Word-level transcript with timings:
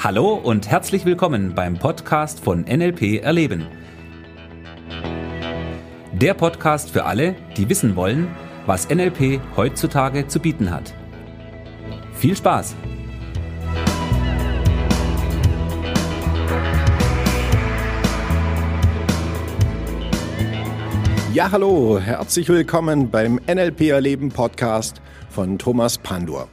Hallo 0.00 0.34
und 0.34 0.70
herzlich 0.70 1.04
willkommen 1.04 1.56
beim 1.56 1.76
Podcast 1.76 2.38
von 2.38 2.60
NLP 2.60 3.20
Erleben. 3.20 3.66
Der 6.12 6.34
Podcast 6.34 6.90
für 6.90 7.04
alle, 7.04 7.34
die 7.56 7.68
wissen 7.68 7.96
wollen, 7.96 8.28
was 8.64 8.88
NLP 8.88 9.40
heutzutage 9.56 10.28
zu 10.28 10.38
bieten 10.38 10.70
hat. 10.70 10.94
Viel 12.14 12.36
Spaß! 12.36 12.76
Ja, 21.34 21.50
hallo, 21.50 21.98
herzlich 21.98 22.48
willkommen 22.48 23.10
beim 23.10 23.40
NLP 23.52 23.88
Erleben 23.88 24.28
Podcast 24.28 25.02
von 25.28 25.58
Thomas 25.58 25.98
Pandur. 25.98 26.46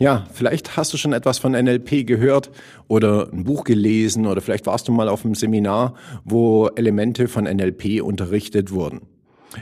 Ja, 0.00 0.24
vielleicht 0.32 0.78
hast 0.78 0.94
du 0.94 0.96
schon 0.96 1.12
etwas 1.12 1.36
von 1.36 1.52
NLP 1.52 2.06
gehört 2.06 2.50
oder 2.88 3.28
ein 3.30 3.44
Buch 3.44 3.64
gelesen 3.64 4.26
oder 4.26 4.40
vielleicht 4.40 4.64
warst 4.64 4.88
du 4.88 4.92
mal 4.92 5.10
auf 5.10 5.26
einem 5.26 5.34
Seminar, 5.34 5.92
wo 6.24 6.68
Elemente 6.68 7.28
von 7.28 7.44
NLP 7.44 8.02
unterrichtet 8.02 8.72
wurden. 8.72 9.02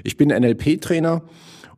Ich 0.04 0.16
bin 0.16 0.28
NLP-Trainer 0.28 1.22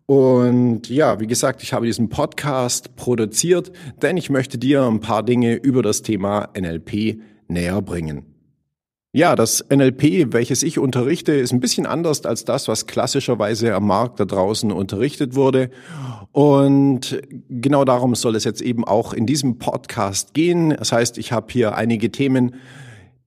und 0.04 0.90
ja, 0.90 1.20
wie 1.20 1.26
gesagt, 1.26 1.62
ich 1.62 1.72
habe 1.72 1.86
diesen 1.86 2.10
Podcast 2.10 2.96
produziert, 2.96 3.72
denn 4.02 4.18
ich 4.18 4.28
möchte 4.28 4.58
dir 4.58 4.82
ein 4.82 5.00
paar 5.00 5.22
Dinge 5.22 5.54
über 5.54 5.82
das 5.82 6.02
Thema 6.02 6.50
NLP 6.54 7.18
näher 7.48 7.80
bringen. 7.80 8.29
Ja, 9.12 9.34
das 9.34 9.64
NLP, 9.68 10.32
welches 10.32 10.62
ich 10.62 10.78
unterrichte, 10.78 11.32
ist 11.32 11.52
ein 11.52 11.58
bisschen 11.58 11.84
anders 11.84 12.24
als 12.24 12.44
das, 12.44 12.68
was 12.68 12.86
klassischerweise 12.86 13.74
am 13.74 13.88
Markt 13.88 14.20
da 14.20 14.24
draußen 14.24 14.70
unterrichtet 14.70 15.34
wurde. 15.34 15.70
Und 16.30 17.20
genau 17.48 17.84
darum 17.84 18.14
soll 18.14 18.36
es 18.36 18.44
jetzt 18.44 18.62
eben 18.62 18.84
auch 18.84 19.12
in 19.12 19.26
diesem 19.26 19.58
Podcast 19.58 20.32
gehen. 20.32 20.70
Das 20.70 20.92
heißt, 20.92 21.18
ich 21.18 21.32
habe 21.32 21.48
hier 21.50 21.74
einige 21.74 22.12
Themen, 22.12 22.54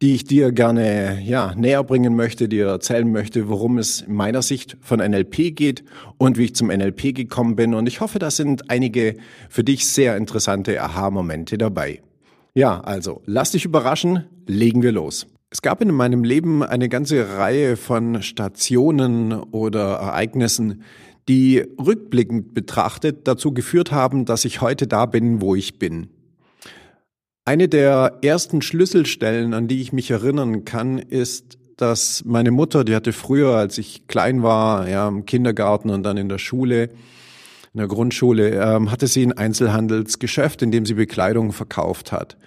die 0.01 0.15
ich 0.15 0.23
dir 0.23 0.53
gerne 0.53 1.21
ja, 1.21 1.53
näher 1.55 1.83
bringen 1.83 2.15
möchte, 2.15 2.47
dir 2.47 2.67
erzählen 2.67 3.11
möchte, 3.11 3.49
worum 3.49 3.77
es 3.77 4.03
in 4.03 4.13
meiner 4.13 4.41
Sicht 4.41 4.77
von 4.79 4.99
NLP 4.99 5.53
geht 5.53 5.83
und 6.17 6.37
wie 6.37 6.45
ich 6.45 6.55
zum 6.55 6.67
NLP 6.67 7.13
gekommen 7.13 7.57
bin. 7.57 7.73
Und 7.73 7.87
ich 7.87 7.99
hoffe, 7.99 8.19
da 8.19 8.31
sind 8.31 8.69
einige 8.69 9.17
für 9.49 9.65
dich 9.65 9.85
sehr 9.85 10.15
interessante 10.15 10.81
Aha-Momente 10.81 11.57
dabei. 11.57 12.01
Ja, 12.53 12.79
also 12.79 13.21
lass 13.25 13.51
dich 13.51 13.65
überraschen, 13.65 14.23
legen 14.47 14.81
wir 14.81 14.93
los. 14.93 15.27
Es 15.53 15.61
gab 15.61 15.81
in 15.81 15.91
meinem 15.91 16.23
Leben 16.23 16.63
eine 16.63 16.89
ganze 16.89 17.37
Reihe 17.37 17.77
von 17.77 18.23
Stationen 18.23 19.33
oder 19.33 19.97
Ereignissen, 19.97 20.81
die 21.29 21.63
rückblickend 21.79 22.55
betrachtet 22.55 23.27
dazu 23.27 23.53
geführt 23.53 23.91
haben, 23.91 24.25
dass 24.25 24.45
ich 24.45 24.61
heute 24.61 24.87
da 24.87 25.05
bin, 25.05 25.41
wo 25.41 25.53
ich 25.53 25.77
bin. 25.77 26.07
Eine 27.45 27.69
der 27.69 28.17
ersten 28.23 28.63
Schlüsselstellen, 28.63 29.53
an 29.53 29.67
die 29.67 29.79
ich 29.79 29.93
mich 29.93 30.09
erinnern 30.09 30.65
kann, 30.65 30.97
ist, 30.97 31.59
dass 31.77 32.25
meine 32.25 32.49
Mutter, 32.49 32.83
die 32.83 32.95
hatte 32.95 33.13
früher, 33.13 33.55
als 33.55 33.77
ich 33.77 34.07
klein 34.07 34.41
war, 34.41 34.89
ja, 34.89 35.07
im 35.07 35.27
Kindergarten 35.27 35.91
und 35.91 36.01
dann 36.01 36.17
in 36.17 36.29
der 36.29 36.39
Schule, 36.39 36.85
in 37.73 37.77
der 37.77 37.87
Grundschule, 37.87 38.59
ähm, 38.59 38.89
hatte 38.89 39.05
sie 39.05 39.23
ein 39.23 39.33
Einzelhandelsgeschäft, 39.33 40.63
in 40.63 40.71
dem 40.71 40.87
sie 40.87 40.95
Bekleidung 40.95 41.51
verkauft 41.51 42.11
hat. 42.11 42.37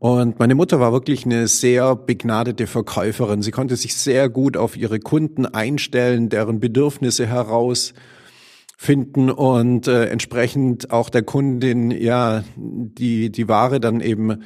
Und 0.00 0.38
meine 0.38 0.54
Mutter 0.54 0.80
war 0.80 0.92
wirklich 0.92 1.26
eine 1.26 1.46
sehr 1.46 1.94
begnadete 1.94 2.66
Verkäuferin. 2.66 3.42
Sie 3.42 3.50
konnte 3.50 3.76
sich 3.76 3.94
sehr 3.94 4.30
gut 4.30 4.56
auf 4.56 4.78
ihre 4.78 4.98
Kunden 4.98 5.44
einstellen, 5.44 6.30
deren 6.30 6.58
Bedürfnisse 6.58 7.26
herausfinden 7.26 9.30
und 9.30 9.88
äh, 9.88 10.06
entsprechend 10.06 10.90
auch 10.90 11.10
der 11.10 11.22
Kundin 11.22 11.90
ja 11.90 12.44
die 12.56 13.30
die 13.30 13.46
Ware 13.46 13.78
dann 13.78 14.00
eben 14.00 14.42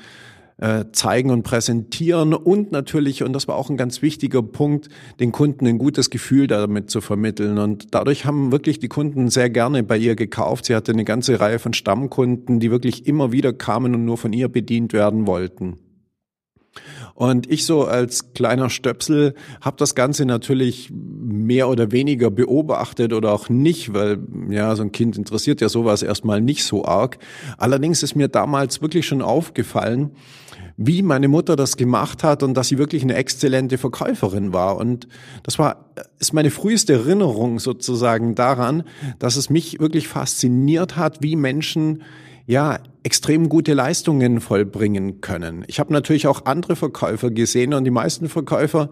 äh, 0.59 0.85
zeigen 0.93 1.31
und 1.31 1.43
präsentieren 1.43 2.35
und 2.35 2.73
natürlich, 2.73 3.23
und 3.23 3.33
das 3.33 3.49
war 3.49 3.57
auch 3.57 3.71
ein 3.71 3.77
ganz 3.77 4.03
wichtiger 4.03 4.43
Punkt, 4.43 4.89
den 5.21 5.33
Kunden 5.33 5.67
ein 5.67 5.79
gutes 5.79 6.11
Gefühl 6.11 6.47
damit 6.47 6.91
zu 6.91 7.01
vermitteln. 7.01 7.59
Und 7.59 7.95
dadurch 7.95 8.25
haben 8.25 8.53
wirklich 8.53 8.79
die 8.79 8.89
Kunden 8.89 9.29
sehr 9.31 9.51
gerne 9.51 9.83
bei 9.83 9.97
ihr 9.97 10.15
gekauft. 10.15 10.67
Sie 10.67 10.75
hatte 10.75 10.93
eine 10.93 11.05
ganze 11.05 11.41
Reihe 11.41 11.59
von 11.59 11.73
Stammkunden, 11.73 12.61
die 12.61 12.71
wirklich 12.71 13.07
immer 13.07 13.33
wieder 13.33 13.53
kamen 13.53 13.95
und 13.95 14.05
nur 14.05 14.19
von 14.19 14.33
ihr 14.33 14.49
bedient 14.49 14.93
werden 14.93 15.27
wollten. 15.27 15.79
Und 17.15 17.51
ich 17.51 17.65
so 17.65 17.85
als 17.85 18.33
kleiner 18.33 18.69
Stöpsel 18.71 19.35
habe 19.61 19.77
das 19.77 19.95
Ganze 19.95 20.25
natürlich 20.25 20.91
mehr 20.93 21.69
oder 21.69 21.93
weniger 21.93 22.31
beobachtet 22.31 23.13
oder 23.13 23.33
auch 23.33 23.49
nicht, 23.49 23.95
weil 23.95 24.19
ja, 24.51 24.75
so 24.75 24.83
ein 24.83 24.91
Kind 24.91 25.17
interessiert 25.17 25.61
ja 25.61 25.69
sowas 25.69 26.03
erstmal 26.03 26.41
nicht 26.41 26.65
so 26.65 26.85
arg. 26.85 27.19
Allerdings 27.57 28.03
ist 28.03 28.17
mir 28.17 28.29
damals 28.29 28.83
wirklich 28.83 29.07
schon 29.07 29.23
aufgefallen, 29.23 30.11
wie 30.77 31.03
meine 31.03 31.29
Mutter 31.29 31.57
das 31.57 31.77
gemacht 31.77 32.25
hat 32.25 32.43
und 32.43 32.55
dass 32.55 32.69
sie 32.69 32.79
wirklich 32.79 33.03
eine 33.03 33.15
exzellente 33.15 33.79
Verkäuferin 33.79 34.53
war. 34.53 34.77
Und 34.77 35.07
das 35.43 35.59
war, 35.59 35.91
ist 36.19 36.33
meine 36.33 36.51
früheste 36.51 36.95
Erinnerung 36.95 37.59
sozusagen 37.59 38.35
daran, 38.35 38.83
dass 39.19 39.37
es 39.37 39.51
mich 39.51 39.79
wirklich 39.81 40.09
fasziniert 40.09 40.97
hat, 40.97 41.23
wie 41.23 41.37
Menschen 41.37 42.03
ja 42.47 42.79
extrem 43.03 43.49
gute 43.49 43.75
Leistungen 43.75 44.41
vollbringen 44.41 45.21
können. 45.21 45.65
Ich 45.69 45.79
habe 45.79 45.93
natürlich 45.93 46.27
auch 46.27 46.45
andere 46.47 46.77
Verkäufer 46.77 47.31
gesehen 47.31 47.75
und 47.75 47.85
die 47.85 47.91
meisten 47.91 48.29
Verkäufer 48.29 48.91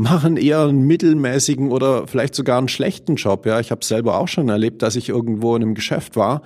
machen 0.00 0.38
eher 0.38 0.62
einen 0.62 0.86
mittelmäßigen 0.86 1.70
oder 1.70 2.06
vielleicht 2.06 2.34
sogar 2.34 2.56
einen 2.58 2.68
schlechten 2.68 3.16
Job. 3.16 3.44
Ja, 3.44 3.60
ich 3.60 3.70
habe 3.70 3.84
selber 3.84 4.18
auch 4.18 4.28
schon 4.28 4.48
erlebt, 4.48 4.80
dass 4.82 4.96
ich 4.96 5.10
irgendwo 5.10 5.54
in 5.54 5.62
einem 5.62 5.74
Geschäft 5.74 6.16
war 6.16 6.40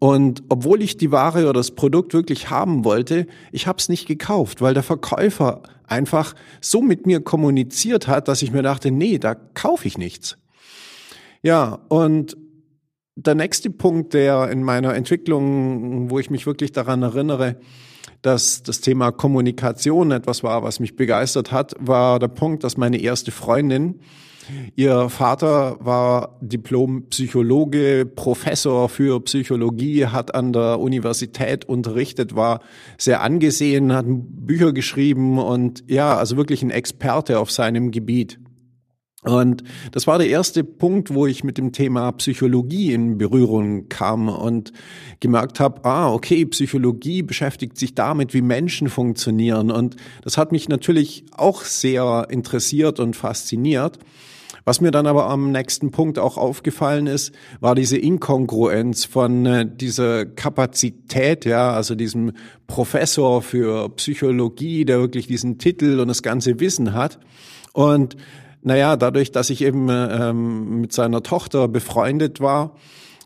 und 0.00 0.42
obwohl 0.48 0.82
ich 0.82 0.96
die 0.96 1.12
Ware 1.12 1.44
oder 1.44 1.52
das 1.60 1.70
Produkt 1.70 2.14
wirklich 2.14 2.50
haben 2.50 2.84
wollte, 2.84 3.26
ich 3.52 3.68
habe 3.68 3.78
es 3.78 3.88
nicht 3.88 4.06
gekauft, 4.08 4.60
weil 4.60 4.74
der 4.74 4.82
Verkäufer 4.82 5.62
einfach 5.86 6.34
so 6.60 6.82
mit 6.82 7.06
mir 7.06 7.20
kommuniziert 7.20 8.08
hat, 8.08 8.26
dass 8.26 8.42
ich 8.42 8.50
mir 8.50 8.62
dachte, 8.62 8.90
nee, 8.90 9.18
da 9.18 9.34
kaufe 9.34 9.86
ich 9.86 9.98
nichts. 9.98 10.36
Ja, 11.42 11.78
und 11.88 12.36
der 13.14 13.36
nächste 13.36 13.70
Punkt, 13.70 14.14
der 14.14 14.50
in 14.50 14.64
meiner 14.64 14.94
Entwicklung, 14.94 16.10
wo 16.10 16.18
ich 16.18 16.28
mich 16.28 16.44
wirklich 16.44 16.72
daran 16.72 17.02
erinnere, 17.02 17.56
dass 18.22 18.62
das 18.62 18.80
Thema 18.80 19.12
Kommunikation 19.12 20.10
etwas 20.10 20.42
war, 20.42 20.62
was 20.62 20.80
mich 20.80 20.96
begeistert 20.96 21.52
hat, 21.52 21.74
war 21.78 22.18
der 22.18 22.28
Punkt, 22.28 22.64
dass 22.64 22.76
meine 22.76 22.98
erste 22.98 23.30
Freundin, 23.30 24.00
ihr 24.74 25.08
Vater 25.08 25.76
war 25.80 26.38
Diplompsychologe, 26.40 28.06
Professor 28.06 28.88
für 28.88 29.20
Psychologie, 29.20 30.06
hat 30.06 30.34
an 30.34 30.52
der 30.52 30.78
Universität 30.80 31.64
unterrichtet, 31.64 32.36
war 32.36 32.60
sehr 32.98 33.22
angesehen, 33.22 33.92
hat 33.92 34.06
Bücher 34.08 34.72
geschrieben 34.72 35.38
und 35.38 35.84
ja, 35.88 36.16
also 36.16 36.36
wirklich 36.36 36.62
ein 36.62 36.70
Experte 36.70 37.38
auf 37.38 37.50
seinem 37.50 37.90
Gebiet. 37.90 38.38
Und 39.26 39.64
das 39.90 40.06
war 40.06 40.18
der 40.18 40.28
erste 40.28 40.62
Punkt, 40.62 41.12
wo 41.12 41.26
ich 41.26 41.42
mit 41.42 41.58
dem 41.58 41.72
Thema 41.72 42.12
Psychologie 42.12 42.92
in 42.92 43.18
Berührung 43.18 43.88
kam 43.88 44.28
und 44.28 44.72
gemerkt 45.18 45.58
habe, 45.58 45.84
ah, 45.84 46.12
okay, 46.12 46.46
Psychologie 46.46 47.22
beschäftigt 47.22 47.76
sich 47.76 47.96
damit, 47.96 48.34
wie 48.34 48.40
Menschen 48.40 48.88
funktionieren. 48.88 49.72
Und 49.72 49.96
das 50.22 50.38
hat 50.38 50.52
mich 50.52 50.68
natürlich 50.68 51.24
auch 51.32 51.62
sehr 51.62 52.28
interessiert 52.30 53.00
und 53.00 53.16
fasziniert. 53.16 53.98
Was 54.64 54.80
mir 54.80 54.92
dann 54.92 55.08
aber 55.08 55.28
am 55.28 55.50
nächsten 55.50 55.90
Punkt 55.90 56.20
auch 56.20 56.36
aufgefallen 56.36 57.08
ist, 57.08 57.32
war 57.60 57.74
diese 57.74 57.98
Inkongruenz 57.98 59.04
von 59.04 59.46
äh, 59.46 59.66
dieser 59.66 60.26
Kapazität, 60.26 61.44
ja, 61.44 61.70
also 61.72 61.96
diesem 61.96 62.32
Professor 62.68 63.42
für 63.42 63.88
Psychologie, 63.90 64.84
der 64.84 65.00
wirklich 65.00 65.26
diesen 65.26 65.58
Titel 65.58 65.98
und 65.98 66.08
das 66.08 66.22
ganze 66.22 66.58
Wissen 66.60 66.94
hat. 66.94 67.18
Und 67.72 68.16
naja, 68.62 68.96
dadurch, 68.96 69.32
dass 69.32 69.50
ich 69.50 69.62
eben 69.62 69.88
ähm, 69.90 70.80
mit 70.80 70.92
seiner 70.92 71.22
Tochter 71.22 71.68
befreundet 71.68 72.40
war, 72.40 72.74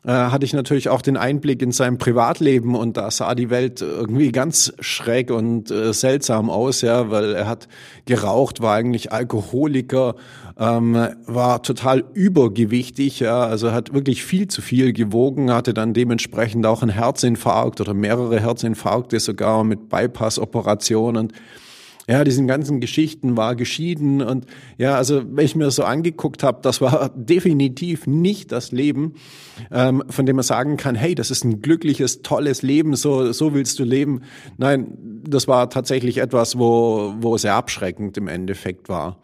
äh, 0.02 0.12
hatte 0.12 0.46
ich 0.46 0.54
natürlich 0.54 0.88
auch 0.88 1.02
den 1.02 1.18
Einblick 1.18 1.60
in 1.60 1.72
sein 1.72 1.98
Privatleben 1.98 2.74
und 2.74 2.96
da 2.96 3.10
sah 3.10 3.34
die 3.34 3.50
Welt 3.50 3.82
irgendwie 3.82 4.32
ganz 4.32 4.72
schräg 4.80 5.30
und 5.30 5.70
äh, 5.70 5.92
seltsam 5.92 6.48
aus, 6.48 6.80
ja, 6.80 7.10
weil 7.10 7.34
er 7.34 7.46
hat 7.46 7.68
geraucht, 8.06 8.62
war 8.62 8.74
eigentlich 8.76 9.12
Alkoholiker, 9.12 10.14
ähm, 10.58 10.96
war 11.26 11.62
total 11.62 12.04
übergewichtig, 12.14 13.20
ja, 13.20 13.42
also 13.42 13.72
hat 13.72 13.92
wirklich 13.92 14.24
viel 14.24 14.48
zu 14.48 14.62
viel 14.62 14.94
gewogen, 14.94 15.52
hatte 15.52 15.74
dann 15.74 15.92
dementsprechend 15.92 16.64
auch 16.64 16.80
einen 16.80 16.92
Herzinfarkt 16.92 17.82
oder 17.82 17.92
mehrere 17.92 18.40
Herzinfarkte 18.40 19.20
sogar 19.20 19.64
mit 19.64 19.90
Bypass-Operationen 19.90 21.34
ja, 22.10 22.24
diesen 22.24 22.48
ganzen 22.48 22.80
Geschichten 22.80 23.36
war 23.36 23.54
geschieden 23.54 24.20
und 24.20 24.44
ja, 24.78 24.96
also 24.96 25.22
wenn 25.24 25.44
ich 25.44 25.54
mir 25.54 25.66
das 25.66 25.76
so 25.76 25.84
angeguckt 25.84 26.42
habe, 26.42 26.58
das 26.60 26.80
war 26.80 27.10
definitiv 27.14 28.08
nicht 28.08 28.50
das 28.50 28.72
Leben, 28.72 29.14
ähm, 29.70 30.02
von 30.08 30.26
dem 30.26 30.34
man 30.34 30.42
sagen 30.42 30.76
kann, 30.76 30.96
hey, 30.96 31.14
das 31.14 31.30
ist 31.30 31.44
ein 31.44 31.62
glückliches, 31.62 32.22
tolles 32.22 32.62
Leben, 32.62 32.96
so 32.96 33.30
so 33.30 33.54
willst 33.54 33.78
du 33.78 33.84
leben. 33.84 34.22
Nein, 34.58 34.98
das 35.22 35.46
war 35.46 35.70
tatsächlich 35.70 36.18
etwas, 36.18 36.58
wo 36.58 37.14
wo 37.20 37.38
sehr 37.38 37.54
abschreckend 37.54 38.16
im 38.16 38.26
Endeffekt 38.26 38.88
war. 38.88 39.20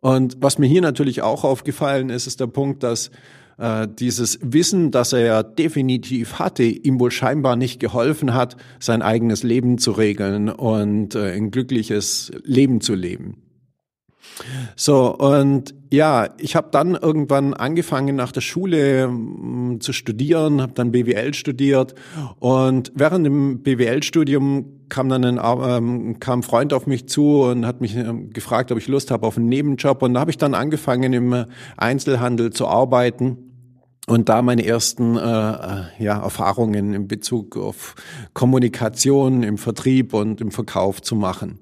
Und 0.00 0.36
was 0.40 0.58
mir 0.58 0.66
hier 0.66 0.82
natürlich 0.82 1.22
auch 1.22 1.44
aufgefallen 1.44 2.10
ist, 2.10 2.26
ist 2.26 2.40
der 2.40 2.46
Punkt, 2.46 2.82
dass 2.82 3.10
äh, 3.58 3.88
dieses 3.88 4.38
Wissen, 4.42 4.90
das 4.90 5.12
er 5.12 5.20
ja 5.20 5.42
definitiv 5.42 6.38
hatte, 6.38 6.62
ihm 6.62 7.00
wohl 7.00 7.10
scheinbar 7.10 7.56
nicht 7.56 7.80
geholfen 7.80 8.34
hat, 8.34 8.56
sein 8.78 9.02
eigenes 9.02 9.42
Leben 9.42 9.78
zu 9.78 9.92
regeln 9.92 10.48
und 10.48 11.14
äh, 11.14 11.32
ein 11.32 11.50
glückliches 11.50 12.32
Leben 12.44 12.80
zu 12.80 12.94
leben. 12.94 13.42
So, 14.76 15.16
und 15.16 15.74
ja, 15.90 16.28
ich 16.38 16.54
habe 16.54 16.68
dann 16.70 16.94
irgendwann 16.94 17.54
angefangen 17.54 18.14
nach 18.14 18.30
der 18.30 18.40
Schule 18.40 19.08
mm, 19.08 19.80
zu 19.80 19.92
studieren, 19.92 20.62
habe 20.62 20.74
dann 20.74 20.92
BWL 20.92 21.34
studiert 21.34 21.94
und 22.38 22.92
während 22.94 23.26
dem 23.26 23.62
BWL-Studium 23.62 24.66
kam 24.88 25.08
dann 25.08 25.24
ein, 25.24 25.40
ähm, 25.42 26.20
kam 26.20 26.40
ein 26.40 26.42
Freund 26.42 26.72
auf 26.72 26.86
mich 26.86 27.08
zu 27.08 27.42
und 27.42 27.66
hat 27.66 27.80
mich 27.80 27.96
ähm, 27.96 28.30
gefragt, 28.30 28.70
ob 28.70 28.78
ich 28.78 28.86
Lust 28.86 29.10
habe 29.10 29.26
auf 29.26 29.36
einen 29.36 29.48
Nebenjob 29.48 30.02
und 30.02 30.14
da 30.14 30.20
habe 30.20 30.30
ich 30.30 30.38
dann 30.38 30.54
angefangen 30.54 31.12
im 31.12 31.44
Einzelhandel 31.76 32.50
zu 32.50 32.68
arbeiten 32.68 33.47
und 34.08 34.28
da 34.28 34.42
meine 34.42 34.64
ersten 34.64 35.16
äh, 35.16 35.20
äh, 35.20 35.84
ja, 35.98 36.20
Erfahrungen 36.20 36.94
in 36.94 37.08
Bezug 37.08 37.56
auf 37.56 37.94
Kommunikation 38.32 39.42
im 39.42 39.58
Vertrieb 39.58 40.14
und 40.14 40.40
im 40.40 40.50
Verkauf 40.50 41.02
zu 41.02 41.14
machen. 41.14 41.58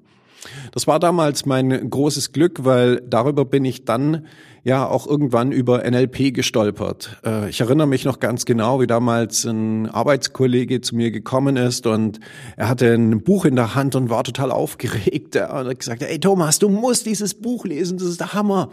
Das 0.71 0.87
war 0.87 0.99
damals 0.99 1.45
mein 1.45 1.89
großes 1.89 2.31
Glück, 2.31 2.63
weil 2.63 3.01
darüber 3.01 3.43
bin 3.45 3.65
ich 3.65 3.85
dann 3.85 4.25
ja 4.63 4.85
auch 4.85 5.07
irgendwann 5.07 5.51
über 5.51 5.89
NLP 5.89 6.33
gestolpert. 6.33 7.17
Äh, 7.25 7.49
ich 7.49 7.61
erinnere 7.61 7.87
mich 7.87 8.05
noch 8.05 8.19
ganz 8.19 8.45
genau, 8.45 8.79
wie 8.81 8.87
damals 8.87 9.45
ein 9.45 9.89
Arbeitskollege 9.89 10.81
zu 10.81 10.95
mir 10.95 11.11
gekommen 11.11 11.57
ist 11.57 11.87
und 11.87 12.19
er 12.55 12.69
hatte 12.69 12.93
ein 12.93 13.23
Buch 13.23 13.45
in 13.45 13.55
der 13.55 13.75
Hand 13.75 13.95
und 13.95 14.09
war 14.09 14.23
total 14.23 14.51
aufgeregt. 14.51 15.35
Er 15.35 15.49
hat 15.49 15.79
gesagt, 15.79 16.01
hey 16.01 16.19
Thomas, 16.19 16.59
du 16.59 16.69
musst 16.69 17.05
dieses 17.05 17.33
Buch 17.33 17.65
lesen, 17.65 17.97
das 17.97 18.07
ist 18.07 18.19
der 18.19 18.33
Hammer. 18.33 18.69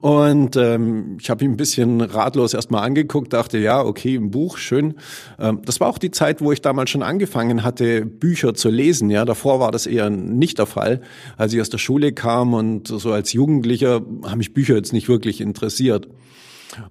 Und 0.00 0.56
ähm, 0.56 1.16
ich 1.20 1.30
habe 1.30 1.44
ihn 1.44 1.52
ein 1.52 1.56
bisschen 1.56 2.00
ratlos 2.00 2.54
erstmal 2.54 2.84
angeguckt, 2.84 3.32
dachte, 3.32 3.58
ja, 3.58 3.82
okay, 3.82 4.16
ein 4.16 4.30
Buch, 4.30 4.58
schön. 4.58 4.94
Ähm, 5.38 5.60
das 5.64 5.80
war 5.80 5.88
auch 5.88 5.98
die 5.98 6.10
Zeit, 6.10 6.40
wo 6.40 6.52
ich 6.52 6.60
damals 6.60 6.90
schon 6.90 7.02
angefangen 7.02 7.62
hatte, 7.62 8.04
Bücher 8.04 8.54
zu 8.54 8.68
lesen. 8.68 9.10
Ja, 9.10 9.24
davor 9.24 9.60
war 9.60 9.70
das 9.70 9.86
eher 9.86 10.10
nicht 10.10 10.58
der 10.58 10.66
Fall. 10.66 11.00
Als 11.36 11.52
ich 11.52 11.60
aus 11.60 11.70
der 11.70 11.78
Schule 11.78 12.12
kam 12.12 12.54
und 12.54 12.88
so 12.88 13.12
als 13.12 13.32
Jugendlicher 13.32 14.02
haben 14.24 14.38
mich 14.38 14.54
Bücher 14.54 14.74
jetzt 14.74 14.92
nicht 14.92 15.08
wirklich 15.08 15.40
interessiert. 15.40 16.08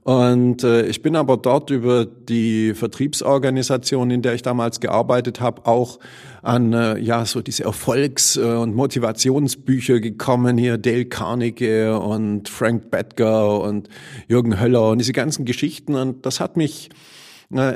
Und 0.03 0.63
äh, 0.63 0.85
ich 0.85 1.01
bin 1.01 1.15
aber 1.15 1.37
dort 1.37 1.69
über 1.69 2.05
die 2.05 2.73
Vertriebsorganisation, 2.73 4.11
in 4.11 4.21
der 4.21 4.33
ich 4.33 4.41
damals 4.41 4.79
gearbeitet 4.79 5.41
habe, 5.41 5.65
auch 5.65 5.99
an 6.41 6.73
äh, 6.73 6.97
ja 6.99 7.25
so 7.25 7.41
diese 7.41 7.63
Erfolgs- 7.63 8.37
äh, 8.37 8.41
und 8.41 8.75
Motivationsbücher 8.75 9.99
gekommen. 9.99 10.57
Hier 10.57 10.77
Dale 10.77 11.05
Carnegie 11.05 11.87
und 11.87 12.49
Frank 12.49 12.91
Bettger 12.91 13.61
und 13.61 13.89
Jürgen 14.27 14.59
Höller 14.59 14.89
und 14.89 14.97
diese 14.97 15.13
ganzen 15.13 15.45
Geschichten. 15.45 15.95
Und 15.95 16.25
das 16.25 16.39
hat 16.39 16.57
mich 16.57 16.89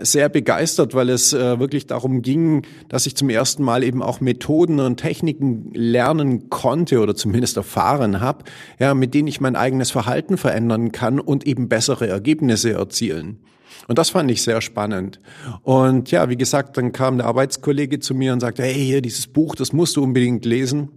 sehr 0.01 0.29
begeistert, 0.29 0.93
weil 0.93 1.09
es 1.09 1.33
äh, 1.33 1.59
wirklich 1.59 1.85
darum 1.85 2.21
ging, 2.21 2.63
dass 2.87 3.05
ich 3.05 3.15
zum 3.15 3.29
ersten 3.29 3.63
Mal 3.63 3.83
eben 3.83 4.01
auch 4.01 4.21
Methoden 4.21 4.79
und 4.79 4.97
Techniken 4.97 5.71
lernen 5.73 6.49
konnte 6.49 6.99
oder 7.01 7.15
zumindest 7.15 7.57
erfahren 7.57 8.21
habe, 8.21 8.45
ja, 8.79 8.93
mit 8.93 9.13
denen 9.13 9.27
ich 9.27 9.41
mein 9.41 9.55
eigenes 9.55 9.91
Verhalten 9.91 10.37
verändern 10.37 10.91
kann 10.91 11.19
und 11.19 11.45
eben 11.45 11.67
bessere 11.67 12.07
Ergebnisse 12.07 12.73
erzielen. 12.73 13.39
Und 13.87 13.99
das 13.99 14.09
fand 14.09 14.31
ich 14.31 14.41
sehr 14.41 14.61
spannend. 14.61 15.19
Und 15.61 16.09
ja, 16.09 16.29
wie 16.29 16.37
gesagt, 16.37 16.77
dann 16.77 16.91
kam 16.91 17.17
der 17.17 17.27
Arbeitskollege 17.27 17.99
zu 17.99 18.15
mir 18.15 18.33
und 18.33 18.39
sagte, 18.39 18.63
hey, 18.63 18.73
hier 18.73 19.01
dieses 19.01 19.27
Buch, 19.27 19.55
das 19.55 19.73
musst 19.73 19.97
du 19.97 20.03
unbedingt 20.03 20.45
lesen. 20.45 20.89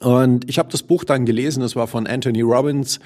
Und 0.00 0.48
ich 0.48 0.58
habe 0.58 0.70
das 0.70 0.82
Buch 0.82 1.04
dann 1.04 1.26
gelesen, 1.26 1.60
das 1.60 1.76
war 1.76 1.86
von 1.86 2.06
Anthony 2.06 2.40
Robbins, 2.40 2.98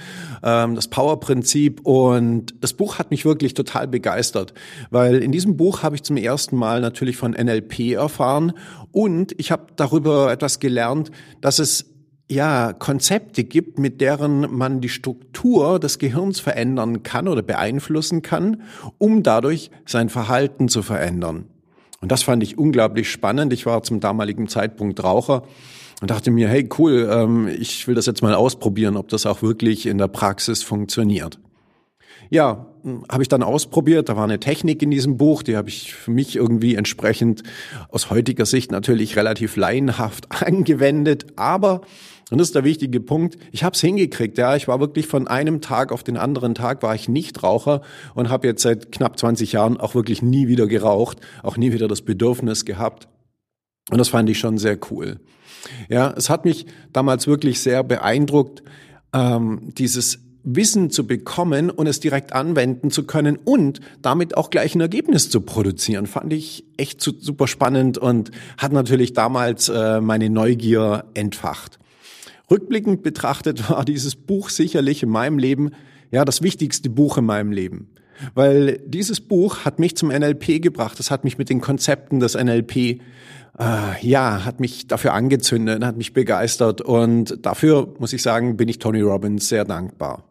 ähm, 0.43 0.75
das 0.75 0.89
Power-Prinzip. 0.89 1.81
Und 1.83 2.55
das 2.61 2.73
Buch 2.73 2.99
hat 2.99 3.11
mich 3.11 3.25
wirklich 3.25 3.55
total 3.55 3.89
begeistert, 3.89 4.55
weil 4.91 5.17
in 5.17 5.33
diesem 5.33 5.57
Buch 5.57 5.83
habe 5.83 5.97
ich 5.97 6.03
zum 6.05 6.17
ersten 6.17 6.57
Mal 6.57 6.81
natürlich 6.81 7.17
von 7.17 7.33
NLP 7.33 7.93
erfahren 7.95 8.53
und 8.93 9.35
ich 9.39 9.51
habe 9.51 9.67
darüber 9.77 10.33
etwas 10.33 10.59
gelernt, 10.59 11.11
dass 11.41 11.59
es 11.59 11.87
ja, 12.29 12.73
Konzepte 12.73 13.45
gibt, 13.45 13.79
mit 13.79 14.01
deren 14.01 14.53
man 14.57 14.81
die 14.81 14.89
Struktur 14.89 15.79
des 15.79 15.99
Gehirns 15.99 16.41
verändern 16.41 17.03
kann 17.03 17.29
oder 17.29 17.43
beeinflussen 17.43 18.23
kann, 18.23 18.63
um 18.99 19.23
dadurch 19.23 19.71
sein 19.85 20.09
Verhalten 20.09 20.69
zu 20.69 20.83
verändern. 20.83 21.47
Und 22.01 22.13
das 22.13 22.25
fand 22.25 22.43
ich 22.43 22.59
unglaublich 22.59 23.11
spannend. 23.11 23.53
Ich 23.53 23.65
war 23.65 23.83
zum 23.83 24.01
damaligen 24.01 24.49
Zeitpunkt 24.49 25.03
Raucher 25.03 25.45
und 26.01 26.11
dachte 26.11 26.31
mir, 26.31 26.49
hey 26.49 26.69
cool, 26.79 27.09
ähm, 27.11 27.49
ich 27.49 27.89
will 27.89 27.95
das 27.95 28.07
jetzt 28.07 28.23
mal 28.23 28.35
ausprobieren, 28.35 28.97
ob 28.97 29.09
das 29.09 29.27
auch 29.27 29.43
wirklich 29.43 29.87
in 29.87 29.99
der 29.99 30.09
Praxis 30.09 30.63
funktioniert. 30.63 31.39
Ja, 32.29 32.67
habe 33.11 33.23
ich 33.23 33.29
dann 33.29 33.43
ausprobiert. 33.43 34.09
Da 34.09 34.17
war 34.17 34.25
eine 34.25 34.41
Technik 34.41 34.83
in 34.83 34.91
diesem 34.91 35.17
Buch, 35.17 35.43
die 35.43 35.57
habe 35.57 35.69
ich 35.69 35.95
für 35.95 36.11
mich 36.11 36.37
irgendwie 36.37 36.75
entsprechend 36.75 37.43
aus 37.91 38.11
heutiger 38.11 38.47
Sicht 38.47 38.73
natürlich 38.73 39.17
relativ 39.17 39.57
laienhaft 39.57 40.27
angewendet. 40.43 41.27
Aber, 41.37 41.83
und 42.31 42.39
das 42.39 42.49
ist 42.49 42.55
der 42.55 42.65
wichtige 42.65 43.01
Punkt, 43.01 43.39
ich 43.53 43.65
habe 43.65 43.75
es 43.75 43.81
hingekriegt. 43.81 44.39
Ja, 44.39 44.57
ich 44.57 44.69
war 44.69 44.81
wirklich 44.81 45.07
von 45.07 45.29
einem 45.29 45.61
Tag 45.61 45.93
auf 45.93 46.03
den 46.03 46.17
anderen 46.17 46.55
Tag 46.55 46.83
war 46.83 46.95
ich 46.95 47.09
nicht 47.09 47.43
Raucher 47.43 47.83
und 48.15 48.29
habe 48.29 48.49
jetzt 48.49 48.63
seit 48.63 48.93
knapp 48.93 49.19
20 49.19 49.53
Jahren 49.53 49.79
auch 49.79 49.95
wirklich 49.95 50.23
nie 50.23 50.49
wieder 50.49 50.67
geraucht, 50.67 51.19
auch 51.43 51.57
nie 51.57 51.73
wieder 51.73 51.89
das 51.89 52.03
Bedürfnis 52.03 52.65
gehabt. 52.65 53.09
Und 53.91 53.99
das 53.99 54.09
fand 54.09 54.29
ich 54.29 54.39
schon 54.39 54.59
sehr 54.59 54.79
cool. 54.91 55.21
Ja, 55.89 56.13
es 56.17 56.31
hat 56.31 56.45
mich 56.45 56.67
damals 56.93 57.27
wirklich 57.27 57.61
sehr 57.61 57.83
beeindruckt, 57.83 58.63
ähm, 59.13 59.73
dieses 59.79 60.21
Wissen 60.43 60.91
zu 60.91 61.07
bekommen 61.07 61.71
und 61.71 61.89
es 61.89 61.99
direkt 61.99 62.33
anwenden 62.33 62.93
zu 62.93 63.05
können 63.05 63.37
und 63.37 63.81
damit 64.01 64.37
auch 64.37 64.49
gleich 64.51 64.77
ein 64.77 64.81
Ergebnis 64.81 65.29
zu 65.29 65.41
produzieren, 65.41 66.07
fand 66.07 66.33
ich 66.33 66.65
echt 66.77 67.01
super 67.01 67.49
spannend 67.49 67.99
und 67.99 68.31
hat 68.57 68.73
natürlich 68.73 69.13
damals 69.13 69.69
äh, 69.69 70.01
meine 70.01 70.31
Neugier 70.31 71.05
entfacht. 71.15 71.81
Rückblickend 72.49 73.03
betrachtet 73.03 73.69
war 73.69 73.85
dieses 73.85 74.15
Buch 74.15 74.51
sicherlich 74.51 75.03
in 75.03 75.09
meinem 75.09 75.39
Leben 75.39 75.73
ja 76.13 76.25
das 76.25 76.43
wichtigste 76.43 76.91
Buch 76.91 77.19
in 77.19 77.25
meinem 77.25 77.51
Leben. 77.51 77.89
Weil 78.35 78.79
dieses 78.87 79.21
Buch 79.21 79.65
hat 79.65 79.79
mich 79.79 79.97
zum 79.97 80.09
NLP 80.09 80.63
gebracht, 80.63 80.99
es 81.01 81.11
hat 81.11 81.25
mich 81.25 81.39
mit 81.39 81.51
den 81.51 81.61
Konzepten 81.61 82.21
des 82.21 82.35
NLP 82.35 83.01
äh, 83.59 84.07
ja, 84.07 84.45
hat 84.45 84.61
mich 84.61 84.87
dafür 84.87 85.15
angezündet, 85.15 85.85
hat 85.85 85.97
mich 85.97 86.13
begeistert 86.13 86.81
und 86.81 87.45
dafür 87.45 87.95
muss 87.99 88.13
ich 88.13 88.23
sagen, 88.23 88.57
bin 88.57 88.69
ich 88.69 88.79
Tony 88.79 89.01
Robbins 89.01 89.49
sehr 89.49 89.65
dankbar. 89.65 90.25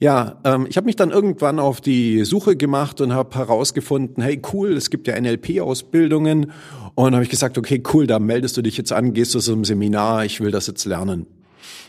Ja, 0.00 0.40
ähm, 0.44 0.66
ich 0.68 0.76
habe 0.76 0.86
mich 0.86 0.96
dann 0.96 1.10
irgendwann 1.10 1.58
auf 1.58 1.80
die 1.80 2.24
Suche 2.24 2.56
gemacht 2.56 3.00
und 3.00 3.12
habe 3.12 3.36
herausgefunden, 3.36 4.22
hey 4.22 4.40
cool, 4.52 4.72
es 4.72 4.90
gibt 4.90 5.06
ja 5.06 5.18
NLP-Ausbildungen 5.20 6.52
und 6.94 7.14
habe 7.14 7.22
ich 7.22 7.30
gesagt, 7.30 7.56
okay 7.56 7.82
cool, 7.92 8.06
da 8.06 8.18
meldest 8.18 8.56
du 8.56 8.62
dich 8.62 8.76
jetzt 8.76 8.92
an, 8.92 9.12
gehst 9.12 9.34
du 9.34 9.38
zum 9.38 9.64
Seminar, 9.64 10.24
ich 10.24 10.40
will 10.40 10.50
das 10.50 10.66
jetzt 10.66 10.84
lernen. 10.84 11.26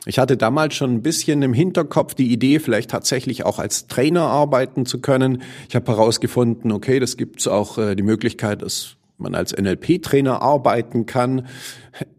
Ich 0.05 0.19
hatte 0.19 0.37
damals 0.37 0.75
schon 0.75 0.93
ein 0.93 1.01
bisschen 1.01 1.41
im 1.41 1.53
Hinterkopf 1.53 2.13
die 2.13 2.31
Idee, 2.31 2.59
vielleicht 2.59 2.91
tatsächlich 2.91 3.43
auch 3.43 3.57
als 3.57 3.87
Trainer 3.87 4.21
arbeiten 4.21 4.85
zu 4.85 5.01
können. 5.01 5.41
Ich 5.67 5.75
habe 5.75 5.91
herausgefunden, 5.91 6.71
okay, 6.71 6.99
das 6.99 7.17
gibt 7.17 7.45
auch 7.47 7.79
äh, 7.79 7.95
die 7.95 8.03
Möglichkeit, 8.03 8.61
dass 8.61 8.97
man 9.17 9.35
als 9.35 9.55
NLP-Trainer 9.55 10.41
arbeiten 10.41 11.05
kann. 11.05 11.47